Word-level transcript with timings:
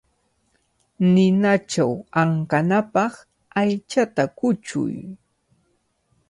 Ninachaw 1.13 1.93
ankanapaq 2.21 3.13
aychata 3.61 4.23
kuchuy. 4.37 4.95